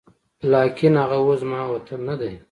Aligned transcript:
لاکن 0.51 0.93
هغه 1.01 1.17
اوس 1.21 1.39
زما 1.41 1.61
وطن 1.71 1.99
نه 2.07 2.15
دی 2.19 2.33